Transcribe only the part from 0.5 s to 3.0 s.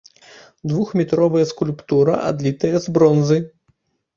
Двухметровая скульптура адлітая з